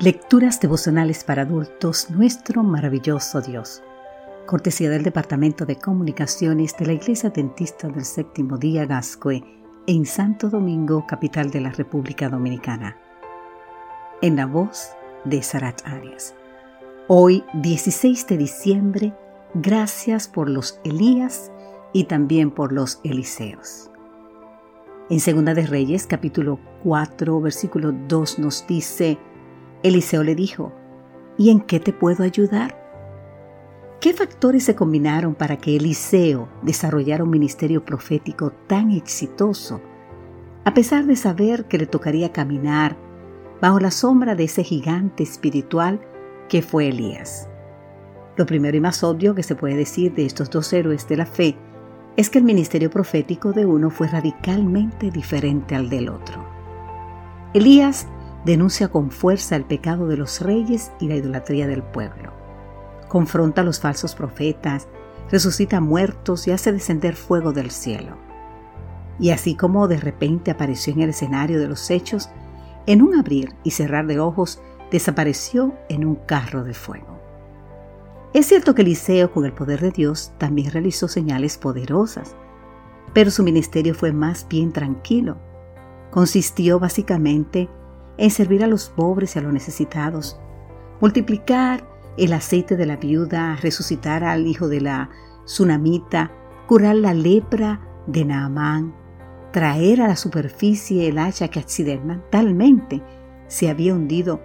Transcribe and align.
Lecturas 0.00 0.60
devocionales 0.60 1.24
para 1.24 1.42
adultos, 1.42 2.08
nuestro 2.08 2.62
maravilloso 2.62 3.40
Dios. 3.40 3.82
Cortesía 4.46 4.90
del 4.90 5.02
Departamento 5.02 5.66
de 5.66 5.74
Comunicaciones 5.74 6.76
de 6.78 6.86
la 6.86 6.92
Iglesia 6.92 7.30
Dentista 7.30 7.88
del 7.88 8.04
Séptimo 8.04 8.58
Día 8.58 8.86
Gascue 8.86 9.42
en 9.88 10.06
Santo 10.06 10.50
Domingo, 10.50 11.04
capital 11.04 11.50
de 11.50 11.62
la 11.62 11.72
República 11.72 12.28
Dominicana. 12.28 12.96
En 14.22 14.36
la 14.36 14.46
voz 14.46 14.90
de 15.24 15.42
Sarat 15.42 15.84
Arias. 15.84 16.32
Hoy, 17.08 17.42
16 17.54 18.24
de 18.28 18.36
diciembre, 18.36 19.14
gracias 19.54 20.28
por 20.28 20.48
los 20.48 20.78
Elías 20.84 21.50
y 21.92 22.04
también 22.04 22.52
por 22.52 22.72
los 22.72 23.00
Eliseos. 23.02 23.90
En 25.10 25.18
Segunda 25.18 25.54
de 25.54 25.66
Reyes, 25.66 26.06
capítulo 26.06 26.60
4, 26.84 27.40
versículo 27.40 27.90
2 27.90 28.38
nos 28.38 28.64
dice, 28.68 29.18
Eliseo 29.82 30.24
le 30.24 30.34
dijo, 30.34 30.72
¿y 31.36 31.50
en 31.50 31.60
qué 31.60 31.78
te 31.78 31.92
puedo 31.92 32.24
ayudar? 32.24 32.76
¿Qué 34.00 34.12
factores 34.12 34.64
se 34.64 34.74
combinaron 34.74 35.34
para 35.34 35.56
que 35.56 35.76
Eliseo 35.76 36.48
desarrollara 36.62 37.24
un 37.24 37.30
ministerio 37.30 37.84
profético 37.84 38.52
tan 38.66 38.90
exitoso, 38.90 39.80
a 40.64 40.74
pesar 40.74 41.06
de 41.06 41.16
saber 41.16 41.66
que 41.66 41.78
le 41.78 41.86
tocaría 41.86 42.32
caminar 42.32 42.96
bajo 43.60 43.80
la 43.80 43.90
sombra 43.90 44.34
de 44.34 44.44
ese 44.44 44.62
gigante 44.64 45.22
espiritual 45.22 46.00
que 46.48 46.62
fue 46.62 46.88
Elías? 46.88 47.48
Lo 48.36 48.46
primero 48.46 48.76
y 48.76 48.80
más 48.80 49.02
obvio 49.02 49.34
que 49.34 49.42
se 49.42 49.56
puede 49.56 49.74
decir 49.74 50.14
de 50.14 50.26
estos 50.26 50.50
dos 50.50 50.72
héroes 50.72 51.08
de 51.08 51.16
la 51.16 51.26
fe 51.26 51.56
es 52.16 52.30
que 52.30 52.38
el 52.38 52.44
ministerio 52.44 52.90
profético 52.90 53.52
de 53.52 53.64
uno 53.64 53.90
fue 53.90 54.08
radicalmente 54.08 55.10
diferente 55.10 55.74
al 55.74 55.88
del 55.88 56.08
otro. 56.08 56.44
Elías 57.54 58.06
denuncia 58.44 58.88
con 58.88 59.10
fuerza 59.10 59.56
el 59.56 59.64
pecado 59.64 60.06
de 60.06 60.16
los 60.16 60.40
reyes 60.40 60.92
y 61.00 61.08
la 61.08 61.16
idolatría 61.16 61.66
del 61.66 61.82
pueblo. 61.82 62.32
Confronta 63.08 63.62
a 63.62 63.64
los 63.64 63.80
falsos 63.80 64.14
profetas, 64.14 64.88
resucita 65.30 65.80
muertos 65.80 66.46
y 66.46 66.52
hace 66.52 66.72
descender 66.72 67.16
fuego 67.16 67.52
del 67.52 67.70
cielo. 67.70 68.16
Y 69.18 69.30
así 69.30 69.54
como 69.54 69.88
de 69.88 69.98
repente 69.98 70.50
apareció 70.50 70.92
en 70.92 71.00
el 71.02 71.10
escenario 71.10 71.58
de 71.58 71.68
los 71.68 71.90
hechos, 71.90 72.30
en 72.86 73.02
un 73.02 73.18
abrir 73.18 73.54
y 73.64 73.72
cerrar 73.72 74.06
de 74.06 74.20
ojos 74.20 74.60
desapareció 74.90 75.74
en 75.88 76.04
un 76.04 76.14
carro 76.14 76.64
de 76.64 76.74
fuego. 76.74 77.18
Es 78.32 78.46
cierto 78.46 78.74
que 78.74 78.82
Eliseo, 78.82 79.32
con 79.32 79.44
el 79.44 79.52
poder 79.52 79.80
de 79.80 79.90
Dios, 79.90 80.32
también 80.38 80.70
realizó 80.70 81.08
señales 81.08 81.58
poderosas, 81.58 82.36
pero 83.12 83.30
su 83.30 83.42
ministerio 83.42 83.94
fue 83.94 84.12
más 84.12 84.46
bien 84.48 84.72
tranquilo. 84.72 85.38
Consistió 86.10 86.78
básicamente 86.78 87.68
en 88.18 88.30
servir 88.30 88.62
a 88.62 88.66
los 88.66 88.90
pobres 88.90 89.34
y 89.34 89.38
a 89.38 89.42
los 89.42 89.52
necesitados, 89.52 90.38
multiplicar 91.00 91.88
el 92.18 92.32
aceite 92.32 92.76
de 92.76 92.84
la 92.84 92.96
viuda, 92.96 93.56
resucitar 93.56 94.24
al 94.24 94.46
hijo 94.46 94.68
de 94.68 94.80
la 94.80 95.08
tsunamita, 95.44 96.32
curar 96.66 96.96
la 96.96 97.14
lepra 97.14 97.80
de 98.06 98.24
Naamán, 98.24 98.94
traer 99.52 100.02
a 100.02 100.08
la 100.08 100.16
superficie 100.16 101.08
el 101.08 101.18
hacha 101.18 101.48
que 101.48 101.60
accidentalmente 101.60 103.02
se 103.46 103.70
había 103.70 103.94
hundido. 103.94 104.40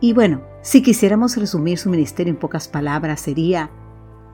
Y 0.00 0.14
bueno, 0.14 0.42
si 0.62 0.82
quisiéramos 0.82 1.36
resumir 1.36 1.78
su 1.78 1.90
ministerio 1.90 2.32
en 2.32 2.38
pocas 2.38 2.66
palabras, 2.66 3.20
sería, 3.20 3.70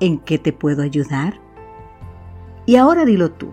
¿en 0.00 0.18
qué 0.18 0.38
te 0.38 0.52
puedo 0.52 0.82
ayudar? 0.82 1.40
Y 2.64 2.76
ahora 2.76 3.04
dilo 3.04 3.32
tú, 3.32 3.52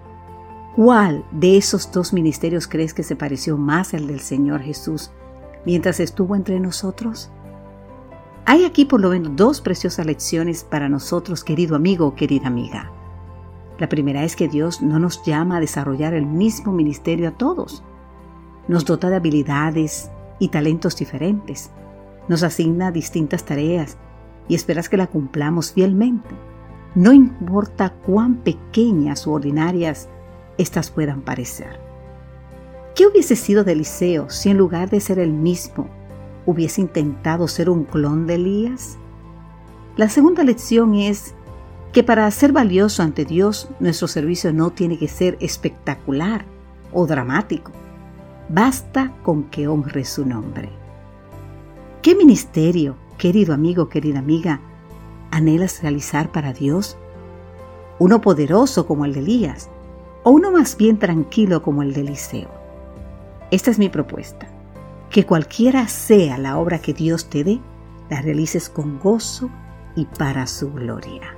¿Cuál 0.75 1.23
de 1.31 1.55
esos 1.57 1.91
dos 1.91 2.13
ministerios 2.13 2.67
crees 2.67 2.95
que 2.95 3.03
se 3.03 3.15
pareció 3.15 3.57
más 3.57 3.93
al 3.93 4.07
del 4.07 4.21
Señor 4.21 4.61
Jesús 4.61 5.11
mientras 5.67 5.99
estuvo 5.99 6.35
entre 6.35 6.59
nosotros? 6.59 7.29
Hay 8.45 8.65
aquí 8.65 8.85
por 8.85 8.99
lo 8.99 9.09
menos 9.09 9.35
dos 9.35 9.61
preciosas 9.61 10.07
lecciones 10.07 10.63
para 10.63 10.89
nosotros, 10.89 11.43
querido 11.43 11.75
amigo 11.75 12.07
o 12.07 12.15
querida 12.15 12.47
amiga. 12.47 12.91
La 13.77 13.87
primera 13.87 14.23
es 14.23 14.35
que 14.35 14.47
Dios 14.47 14.81
no 14.81 14.97
nos 14.97 15.23
llama 15.23 15.57
a 15.57 15.59
desarrollar 15.59 16.15
el 16.15 16.25
mismo 16.25 16.73
ministerio 16.73 17.29
a 17.29 17.37
todos. 17.37 17.83
Nos 18.67 18.83
dota 18.83 19.11
de 19.11 19.17
habilidades 19.17 20.09
y 20.39 20.47
talentos 20.47 20.97
diferentes. 20.97 21.69
Nos 22.27 22.41
asigna 22.41 22.91
distintas 22.91 23.45
tareas 23.45 23.97
y 24.47 24.55
esperas 24.55 24.89
que 24.89 24.97
la 24.97 25.05
cumplamos 25.05 25.71
fielmente. 25.71 26.29
No 26.95 27.13
importa 27.13 27.93
cuán 27.93 28.37
pequeñas 28.37 29.27
u 29.27 29.33
ordinarias 29.33 30.09
estas 30.57 30.91
puedan 30.91 31.21
parecer. 31.21 31.79
¿Qué 32.95 33.07
hubiese 33.07 33.35
sido 33.35 33.63
de 33.63 33.71
Eliseo 33.71 34.29
si 34.29 34.49
en 34.49 34.57
lugar 34.57 34.89
de 34.89 34.99
ser 34.99 35.19
el 35.19 35.33
mismo 35.33 35.89
hubiese 36.45 36.81
intentado 36.81 37.47
ser 37.47 37.69
un 37.69 37.85
clon 37.85 38.27
de 38.27 38.35
Elías? 38.35 38.97
La 39.95 40.09
segunda 40.09 40.43
lección 40.43 40.95
es 40.95 41.33
que 41.91 42.03
para 42.03 42.29
ser 42.31 42.51
valioso 42.51 43.03
ante 43.03 43.25
Dios 43.25 43.69
nuestro 43.79 44.07
servicio 44.07 44.51
no 44.51 44.71
tiene 44.71 44.97
que 44.97 45.07
ser 45.07 45.37
espectacular 45.39 46.45
o 46.91 47.05
dramático. 47.05 47.71
Basta 48.49 49.13
con 49.23 49.43
que 49.45 49.67
honre 49.67 50.05
su 50.05 50.25
nombre. 50.25 50.69
¿Qué 52.01 52.15
ministerio, 52.15 52.97
querido 53.17 53.53
amigo, 53.53 53.89
querida 53.89 54.19
amiga, 54.19 54.59
anhelas 55.31 55.81
realizar 55.81 56.31
para 56.31 56.53
Dios? 56.53 56.97
Uno 57.97 58.21
poderoso 58.21 58.85
como 58.85 59.05
el 59.05 59.13
de 59.13 59.19
Elías, 59.21 59.69
o 60.23 60.31
uno 60.31 60.51
más 60.51 60.77
bien 60.77 60.97
tranquilo 60.97 61.61
como 61.61 61.83
el 61.83 61.93
de 61.93 62.01
Eliseo. 62.01 62.49
Esta 63.51 63.71
es 63.71 63.77
mi 63.77 63.89
propuesta, 63.89 64.47
que 65.09 65.25
cualquiera 65.25 65.87
sea 65.87 66.37
la 66.37 66.57
obra 66.57 66.79
que 66.79 66.93
Dios 66.93 67.29
te 67.29 67.43
dé, 67.43 67.59
la 68.09 68.21
realices 68.21 68.69
con 68.69 68.99
gozo 68.99 69.49
y 69.95 70.05
para 70.05 70.47
su 70.47 70.71
gloria. 70.71 71.35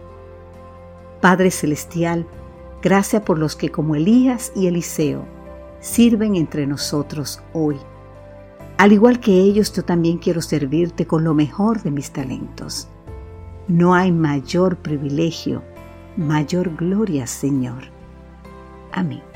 Padre 1.19 1.51
Celestial, 1.51 2.28
gracias 2.81 3.23
por 3.23 3.40
los 3.40 3.56
que 3.56 3.69
como 3.69 3.96
Elías 3.96 4.51
y 4.56 4.68
Eliseo 4.68 5.25
sirven 5.79 6.35
entre 6.35 6.67
nosotros 6.67 7.41
hoy. 7.53 7.78
Al 8.78 8.91
igual 8.91 9.19
que 9.19 9.31
ellos, 9.31 9.73
yo 9.73 9.84
también 9.84 10.17
quiero 10.17 10.41
servirte 10.41 11.07
con 11.07 11.23
lo 11.23 11.34
mejor 11.34 11.81
de 11.81 11.91
mis 11.91 12.12
talentos. 12.12 12.88
No 13.67 13.96
hay 13.96 14.12
mayor 14.12 14.78
privilegio, 14.78 15.63
mayor 16.17 16.75
gloria, 16.75 17.25
Señor 17.25 17.94
Amém. 18.95 19.34